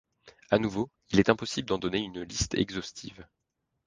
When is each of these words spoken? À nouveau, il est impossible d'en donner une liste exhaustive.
À 0.49 0.57
nouveau, 0.57 0.89
il 1.11 1.19
est 1.19 1.29
impossible 1.29 1.67
d'en 1.67 1.77
donner 1.77 1.99
une 1.99 2.23
liste 2.23 2.55
exhaustive. 2.55 3.27